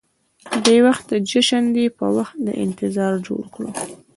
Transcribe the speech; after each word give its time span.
بې 0.63 0.77
وخته 0.85 1.13
جشن 1.29 1.63
دې 1.75 1.85
په 1.97 2.05
وخت 2.17 2.37
د 2.47 2.47
انتظار 2.65 3.13
جوړ 3.27 3.43
کړو. 3.53 3.69